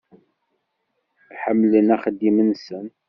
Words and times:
Ḥemmlen 1.41 1.87
axeddim-nsen. 1.95 2.87